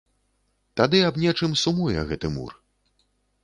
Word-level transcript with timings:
Тады 0.81 1.03
аб 1.11 1.21
нечым 1.25 1.51
сумуе 1.67 2.09
гэты 2.13 2.35
мур. 2.39 2.51